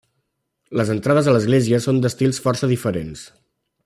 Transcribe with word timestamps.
Les 0.79 0.89
entrades 0.93 1.29
a 1.31 1.35
l'església 1.37 1.81
són 1.85 2.01
d'estils 2.05 2.41
força 2.47 2.71
diferents. 2.73 3.27